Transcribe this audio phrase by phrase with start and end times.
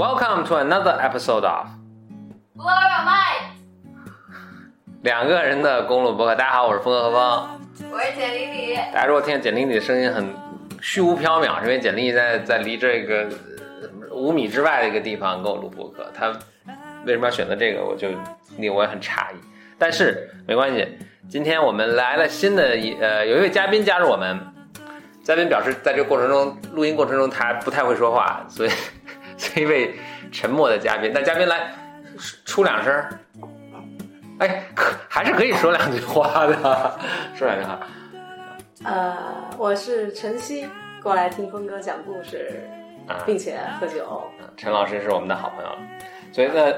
[0.00, 1.66] Welcome to another episode of
[2.56, 3.52] Blow your mind！
[5.02, 6.34] 两个人的公路博客。
[6.34, 7.60] 大家好，我是峰哥何峰。
[7.92, 8.76] 我是简丽丽。
[8.94, 10.26] 大家如果听见简丽丽的声音很
[10.80, 13.28] 虚无缥缈，是因为简历在在离这个
[13.82, 16.10] 呃五米之外的一个地方跟我录播客。
[16.14, 16.28] 她
[17.04, 18.08] 为什么要选择这个，我就
[18.56, 19.36] 令我也很诧异。
[19.78, 20.96] 但是没关系，
[21.28, 24.40] 今天我们来了新的一呃，有一位嘉宾加入我们。
[25.22, 28.70] 嘉宾表示，在这个过程中，录音过程中他不太会说话，所以
[29.40, 29.98] 是一位
[30.30, 31.10] 沉默的嘉宾。
[31.14, 31.72] 那嘉宾来
[32.44, 33.18] 出两声儿，
[34.38, 36.98] 哎，可还是可以说两句话的，
[37.34, 37.80] 说两句话。
[38.84, 40.68] 呃，我是晨曦，
[41.02, 42.68] 过来听峰哥讲故事，
[43.08, 44.22] 啊并且喝酒。
[44.58, 45.70] 陈老师是我们的好朋友，
[46.32, 46.72] 所以呢，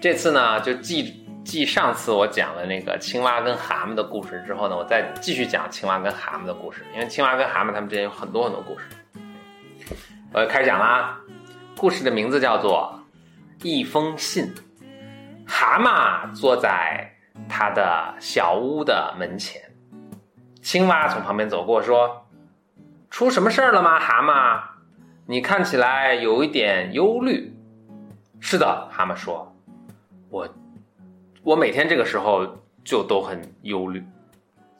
[0.00, 8.84] 这次呢就继继上次我讲了那个青蛙跟蛤蟆的故事之后呢，我再继续讲青蛙跟蛤蟆的故事，因为青蛙跟蛤蟆他们之间有很多很多故事。
[10.36, 11.18] 我要开始讲啦，
[11.78, 13.00] 故事的名字叫做
[13.66, 14.54] 《一封信》。
[15.46, 17.10] 蛤蟆坐在
[17.48, 19.62] 他的小屋的门前，
[20.60, 22.26] 青蛙从旁边走过，说
[23.08, 24.60] ：“出什么事儿了吗，蛤蟆？”
[25.24, 27.56] 你看起来有一点忧虑。
[28.38, 29.56] 是的，蛤蟆说
[30.28, 30.46] ：“我，
[31.42, 32.46] 我每天这个时候
[32.84, 34.04] 就都很忧虑。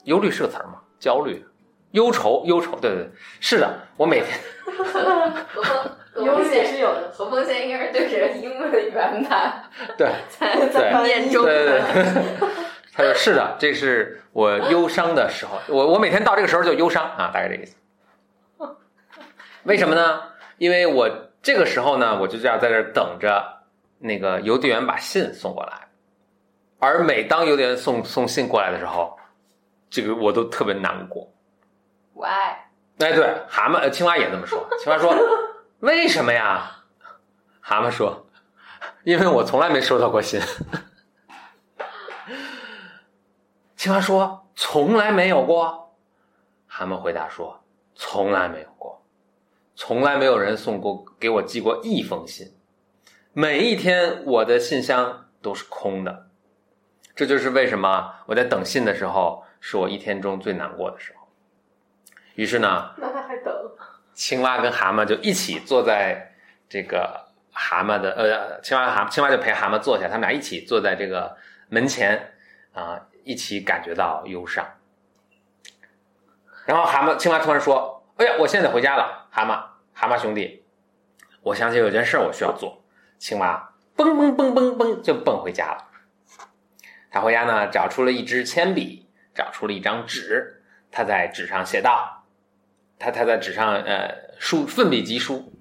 [0.03, 0.75] 忧虑是个词儿吗？
[0.99, 1.43] 焦虑、
[1.91, 2.77] 忧愁、忧愁。
[2.79, 7.11] 对对对，是的，我每天何峰，忧虑也是有的。
[7.13, 9.63] 何峰现在应该是对着英文的原版
[9.97, 10.55] 对 在
[10.91, 12.23] 对念中对对文。”
[12.93, 15.59] 他说：“是的，这是我忧伤的时候。
[15.67, 17.75] 我我每天到这个时候就忧伤啊，大概这个意思。
[19.63, 20.21] 为什么呢？
[20.57, 21.07] 因为我
[21.43, 23.43] 这个时候呢，我就这样在这儿等着
[23.99, 25.73] 那个邮递员把信送过来。
[26.79, 29.15] 而每当邮递员送送信过来的时候，
[29.91, 31.31] 这个我都特别难过。
[32.17, 32.65] Why？
[32.97, 34.67] 哎，对，蛤蟆、青蛙也这么说。
[34.79, 35.15] 青蛙说
[35.81, 36.71] ：“为什么呀？”
[37.61, 38.25] 蛤蟆说
[39.05, 40.41] ：“因为我从来没收到过信。”
[43.75, 45.95] 青蛙说：“从来没有过。”
[46.65, 49.05] 蛤蟆回答说：“从来没有过，
[49.75, 52.51] 从来没有人送过给我寄过一封信。
[53.31, 56.29] 每一天我的信箱都是空的。
[57.15, 61.16] 这就是为什么我在等信的时候，是我一天中最难过的时候。”
[62.37, 63.51] 于是呢，那他还等？
[64.13, 66.31] 青蛙跟蛤蟆就一起坐在
[66.69, 71.35] 这个蛤蟆的呃，青蛙蛤青蛙就陪蛤蟆坐下，他们俩一起坐在这个
[71.69, 72.31] 门前
[72.73, 74.63] 啊、一起感觉到忧伤。
[76.67, 79.59] 然后蛤蟆青蛙突然说：“哎呀，我现在得回家了，蛤蟆
[79.93, 80.63] 蛤蟆兄弟，
[81.41, 82.83] 我想起有件事我需要做。”
[83.17, 85.85] 青蛙蹦蹦蹦蹦蹦就蹦回家了。
[87.09, 90.61] 他回家呢，找出了一支铅笔，找出了一张纸，
[90.91, 92.25] 他在纸上写道
[92.99, 94.09] ：“他他在纸上呃
[94.39, 95.51] 书奋笔疾书，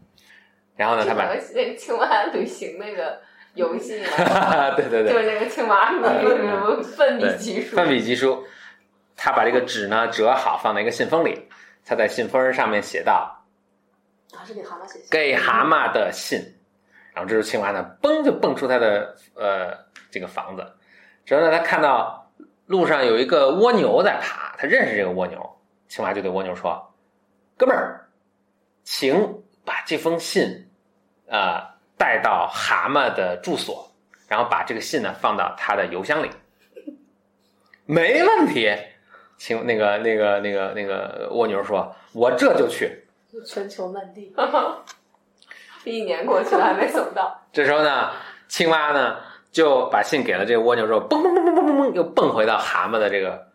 [0.75, 1.25] 然后呢，他把
[1.55, 3.21] 那个青蛙旅行那个
[3.55, 5.13] 游戏嘛， 对对对。
[5.13, 7.77] 就是那个青蛙什么什么奋笔疾书。
[7.77, 8.45] 奋笔疾书，
[9.17, 11.49] 他把这个纸呢折好放在一个信封里，
[11.85, 13.45] 他在信封上面写道
[14.33, 15.09] 啊是给蛤蟆写信？
[15.11, 16.39] 给蛤蟆的信，
[17.15, 19.77] 然后这时候青蛙呢嘣就蹦出它的呃
[20.11, 20.67] 这个房子，
[21.25, 22.31] 之后呢他看到
[22.67, 25.59] 路上有一个蜗牛在爬，他认识这个蜗牛，
[25.89, 26.93] 青蛙就对蜗牛说
[27.57, 28.07] ：“哥们儿，
[28.85, 30.69] 请把这封信
[31.27, 31.61] 呃
[31.97, 33.91] 带到蛤蟆的住所，
[34.29, 36.31] 然后把这个信呢放到他的邮箱里。”
[37.87, 38.71] 没问题，
[39.39, 43.05] 请那个那个那个那个蜗牛说：“我这就去。”
[43.47, 44.35] 全球漫地。
[45.85, 48.11] 一年过去了还没送到，这时候呢，
[48.49, 49.19] 青蛙呢
[49.53, 53.46] 就把信给了这个蜗牛之后，蹦蹦蹦蹦蹦蹦蹦，又蹦回到蛤蟆的这个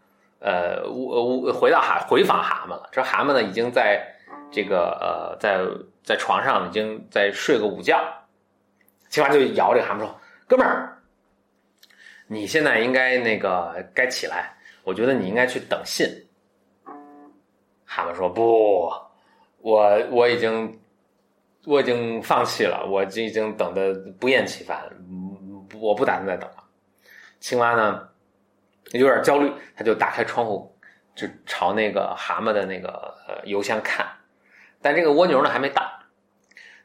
[0.41, 2.89] 呃屋屋，回到蛤回访蛤蟆了。
[2.91, 4.03] 这蛤蟆呢已经在
[4.51, 5.61] 这个呃在
[6.03, 8.03] 在床上已经在睡个午觉，
[9.09, 10.97] 青蛙就摇这个蛤蟆说：“哥们儿，
[12.27, 14.53] 你现在应该那个该起来，
[14.83, 16.07] 我觉得你应该去等信。”
[17.85, 18.91] 蛤蟆说：“不，
[19.59, 20.79] 我我已经
[21.65, 24.81] 我已经放弃了，我就已经等的不厌其烦，
[25.79, 26.63] 我不打算再等了。
[27.39, 28.07] 青蛙呢，
[28.91, 30.75] 有点焦虑，他就打开窗户，
[31.15, 32.89] 就朝那个蛤蟆的那个
[33.27, 34.05] 呃邮箱看，
[34.81, 35.83] 但这个蜗牛呢还没到。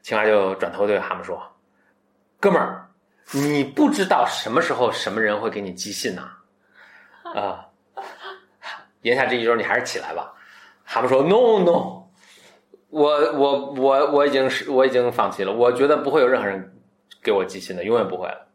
[0.01, 1.41] 青蛙就转头对蛤蟆说
[2.39, 2.89] ：“哥们儿，
[3.33, 6.29] 你不知道什么时候什么人会给你寄信呢、
[7.35, 7.65] 啊？
[9.01, 10.33] 言下之意就是你还是起来吧。”
[10.85, 12.07] 蛤蟆说：“No No。”
[12.89, 16.73] 我我我我已经是我已经放弃了，我觉得不会有任何人
[17.21, 18.47] 给我寄信的，永远不会了。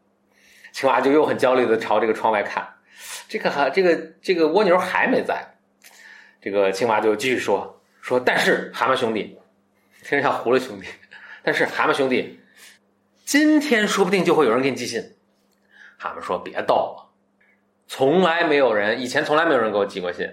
[0.71, 2.67] 青蛙就又很焦虑的朝这个窗外看，
[3.27, 5.55] 这个还这个这个蜗牛还没在，
[6.41, 9.37] 这个青蛙就继续说说，但是蛤蟆兄弟，
[10.03, 10.87] 听着像葫芦兄弟，
[11.41, 12.39] 但是蛤蟆兄弟，
[13.25, 15.15] 今天说不定就会有人给你寄信。
[15.97, 17.09] 蛤蟆说：“别逗了，
[17.87, 20.29] 从来没有人，以前从来没有人给我寄过信，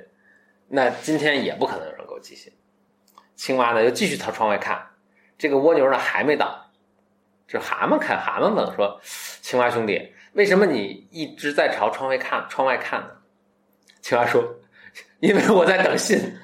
[0.68, 2.52] 那今天也不可能有人给我寄信。”
[3.36, 4.84] 青蛙呢，又继续朝窗外看，
[5.38, 6.59] 这个蜗牛呢还没到。
[7.50, 9.00] 是蛤蟆看，蛤蟆问说
[9.42, 12.46] ：“青蛙兄弟，为什么你一直在朝窗外看？
[12.48, 13.08] 窗外看呢？”
[14.00, 14.40] 青蛙说
[15.18, 16.16] ：“因为我在等信。”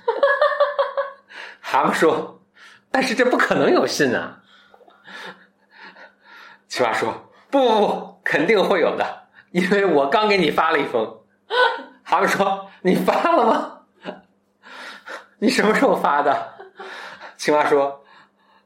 [1.62, 2.42] 蛤蟆说
[2.90, 4.42] ：“但是这不可能有信啊！”
[6.66, 7.14] 青蛙说
[7.52, 11.20] ：“不不不，肯定会有的，因为我刚给你发了一封。”
[12.02, 13.80] 蛤蟆说：“你发了吗？
[15.38, 16.52] 你什么时候发的？”
[17.38, 18.04] 青蛙说：“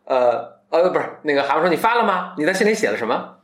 [0.09, 2.35] 呃。”呃，不是那个蛤蟆说你发了吗？
[2.39, 3.37] 你在信里写了什么？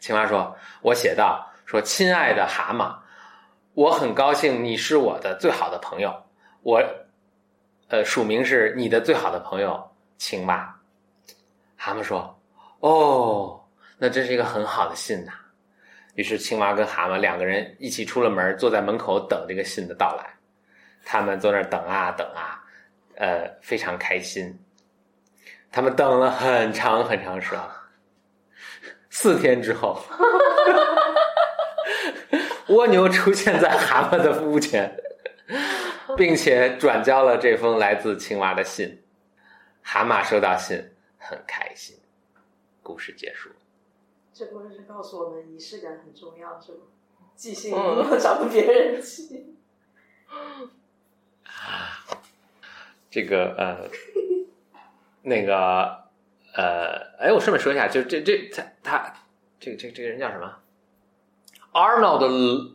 [0.00, 2.96] 青蛙说：“我写到说，亲爱的蛤蟆，
[3.74, 6.14] 我很高兴你是我的最好的朋友。
[6.62, 6.82] 我，
[7.88, 10.74] 呃，署名是你的最好的朋友青蛙。”
[11.76, 12.38] 蛤蟆说
[12.80, 13.60] ：“哦，
[13.98, 15.32] 那真是一个很好的信呐。”
[16.14, 20.24] 于是青蛙跟蛤蟆两个人一起出了门，坐在门口等这个信的到来。
[21.04, 22.62] 他们坐那儿等啊等啊，
[23.16, 24.58] 呃，非常开心。
[25.70, 27.60] 他们等了很长很长时间，
[29.10, 30.02] 四天之后，
[32.68, 34.96] 蜗牛出现在蛤蟆的屋前，
[36.16, 39.02] 并且转交了这封来自青蛙的信。
[39.82, 41.96] 蛤蟆收到信，很开心。
[42.82, 43.50] 故事结束。
[44.32, 46.78] 这故事告诉我们，仪式感很重要，是吗？
[47.34, 49.56] 寄信要找别人寄。
[53.10, 53.88] 这个呃。
[55.28, 56.04] 那个，
[56.54, 59.14] 呃，哎，我顺便说一下，就这这他他
[59.60, 60.58] 这个这个这个人叫什么
[61.72, 62.72] ？Arnold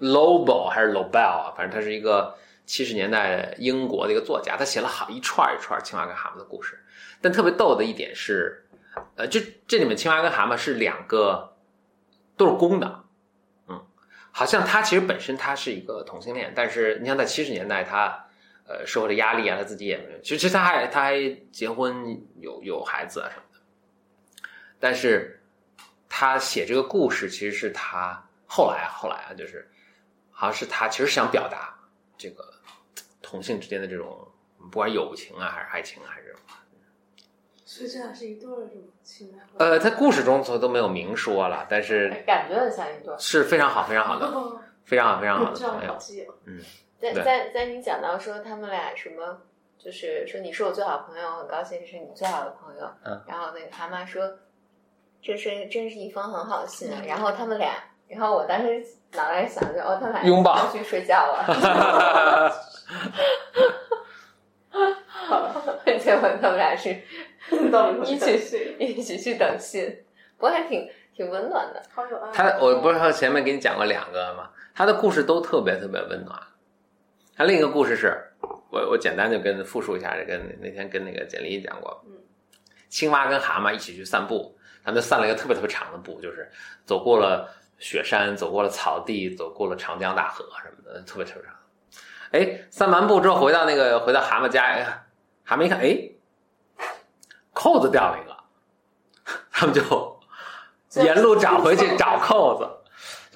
[0.00, 1.54] Lobel 还是 Lobel 啊？
[1.56, 6.78] 反正他是一个七十年代英国的一个作家，他写了好一串一串青蛙跟蛤蟆的故事。
[7.20, 8.66] 但特别逗的一点是，
[9.16, 11.56] 呃，这这里面青蛙跟蛤蟆是两个
[12.36, 13.04] 都是公的，
[13.68, 13.84] 嗯，
[14.30, 18.25] 好像他其实本身他是一个同性恋，但是你像在七十年代他。
[18.68, 20.20] 呃，社会的压力啊，他自己也没有。
[20.22, 21.20] 其实他还他还
[21.52, 24.48] 结婚有有孩子啊什么的。
[24.80, 25.40] 但是
[26.08, 29.68] 他写这个故事，其实是他后来后来啊，就是
[30.30, 31.78] 好像是他其实想表达
[32.18, 32.44] 这个
[33.22, 34.26] 同性之间的这种
[34.70, 36.34] 不管友情啊，还是爱情啊，还是。
[37.64, 38.88] 所以这俩是一对儿是吗？
[39.02, 39.32] 情侣？
[39.58, 44.26] 呃，在故事中都都没有明说了，但是感觉很像一对儿，是非常好非常好的，
[44.84, 45.98] 非常好非常好的朋友。
[46.46, 46.60] 嗯。
[47.00, 49.40] 在在在你讲到说他们俩什么，
[49.78, 52.90] 就是说你是我最好朋友，很高兴是你最好的朋友。
[53.04, 53.22] 嗯。
[53.28, 54.22] 然后那个蛤蟆说，
[55.20, 56.90] 这是真是一封很好的信。
[57.06, 57.74] 然后他们俩，
[58.08, 58.82] 然后我当时
[59.12, 61.42] 脑袋想着，哦，他们俩拥抱要去睡觉了。
[61.44, 61.54] 哈
[64.70, 65.72] 哈哈哈哈！
[65.98, 66.90] 结果他们俩是
[68.04, 70.04] 一起去一起去等信，
[70.36, 71.82] 不过还挺挺温暖的。
[71.92, 72.30] 好有爱。
[72.32, 74.50] 他我不是前面给你讲过两个吗？
[74.74, 76.38] 他的故事都特别特别温暖。
[77.36, 78.16] 还另一个故事是，
[78.70, 82.02] 我我简单就跟复述一下，这跟那天跟那个简历讲过。
[82.06, 82.12] 嗯，
[82.88, 86.50] 青蛙跟蛤蟆一起去散步，他们散了一个特别特别长的步，就是
[86.86, 91.54] 走过了雪山，走过了草地，走过了长江大河什么的，特别特别长。
[92.30, 95.04] 哎，散完步之后回到那个回到蛤蟆家，哎，
[95.44, 96.10] 蛤蟆一看，哎，
[97.52, 98.34] 扣子掉了一个，
[99.52, 99.82] 他们就
[101.02, 102.66] 沿路找回去找扣子。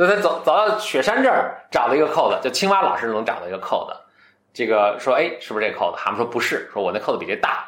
[0.00, 3.94] 就他走走到雪山这儿找了一个扣子，就青蛙老师能找到一个扣子。
[4.50, 5.98] 这个说，哎，是不是这扣子？
[5.98, 7.66] 蛤蟆说不是，说我那扣子比这大。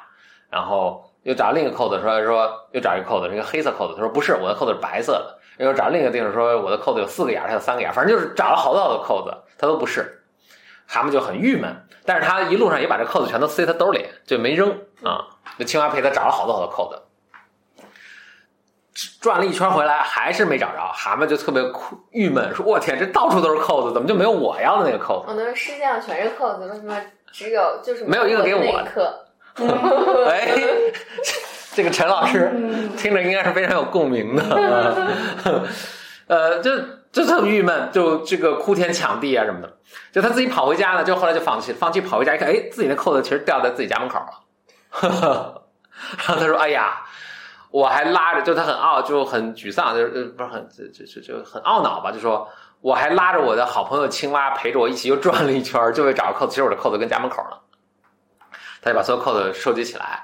[0.48, 3.92] 然后又找另一个扣子，说说又找一个扣子，是个黑色扣子。
[3.94, 5.38] 他说不是，我的扣子是白色的。
[5.58, 10.22] 又找另一个地方说，我的扣子有四个眼，还有三个眼，反正就是找了好多好多扣子，他都不是。
[10.86, 14.70] 蛤蟆就很郁闷，但是他一路上也把这扣子全都塞他兜里，就没扔
[15.04, 15.26] 啊。
[15.58, 16.98] 那青蛙陪他找了好多好多扣子。
[19.20, 20.92] 转了一圈回来，还是没找着。
[20.92, 26.94] 蛤蟆就特别苦郁闷，说：“我天，这到处都是扣子，怎么就没有我要的那个扣子？”我那世界上全是扣子，为什么
[27.32, 29.24] 只有就是没有一个给我的？
[30.28, 30.48] 哎，
[31.74, 32.52] 这个陈老师
[32.96, 35.10] 听着应该是非常有共鸣的。
[36.28, 36.70] 呃，就
[37.10, 39.72] 就特别郁闷，就这个哭天抢地啊什么的。
[40.12, 44.32] 就他自己跑回家了，就后来就放弃，放弃跑回家一看，哎，自己那扣子其实掉在自己家门口了。
[46.18, 47.02] 然后他说：“哎呀。”
[47.72, 52.12] 我还拉着，就他很懊，就很沮丧，就是不是很就就就就很懊恼吧？
[52.12, 52.46] 就说
[52.82, 56.50] 我还拉着我的好朋友青蛙陪着我一起又转了一圈，就为找个扣子。
[56.52, 57.56] 其实我的扣子跟家门口呢。
[58.82, 60.22] 他就把所有扣子收集起来，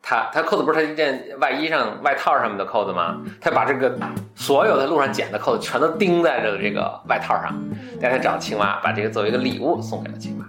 [0.00, 3.20] 他他扣子不是他一件外衣上、外套上面的扣子吗？
[3.40, 3.94] 他把这个
[4.34, 7.52] 所有在路上捡的扣子全都钉在了这个外套上。
[7.98, 10.46] 第二天找青蛙，把这个作为一个礼物送给了青蛙。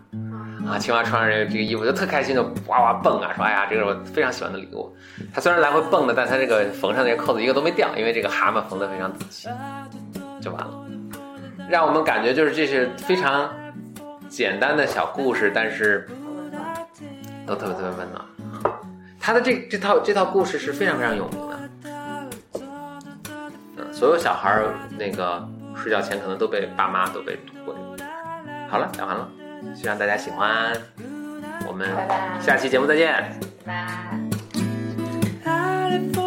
[0.67, 4.93] 啊，青蛙穿上这个这个衣服就特开心的哇哇蹦啊，说哎呀，这是我非常喜欢的礼物。
[5.33, 9.47] 他虽然来回蹦的，但他这个缝上这个扣子一个都没掉，因为这个蛤蟆缝的非常仔细，
[10.41, 10.73] 就完了。
[11.69, 13.49] 让我们感觉就是这是非常
[14.29, 16.07] 简单的小故事，但是
[17.45, 18.23] 都特别特别温暖。
[19.19, 21.59] 他的这这套这套故事是非常非常有名的，
[23.77, 25.45] 嗯，所有小孩儿那个
[25.75, 27.75] 睡觉前可能都被爸妈都被读过。
[28.69, 29.29] 好了，讲完了，
[29.75, 30.71] 希望大家喜欢，
[31.67, 31.87] 我们
[32.41, 33.13] 下期节目再见。
[33.65, 33.85] 拜
[35.43, 36.26] 拜。